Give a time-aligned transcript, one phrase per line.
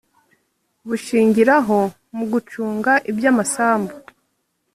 [0.87, 1.79] Bushingiraho
[2.15, 3.93] mu gucunga iby amasambu